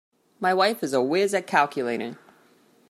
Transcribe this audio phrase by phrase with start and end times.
[0.39, 2.17] My wife is a whiz at calculating